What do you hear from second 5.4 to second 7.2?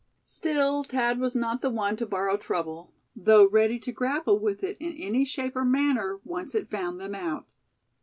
or manner, once it found them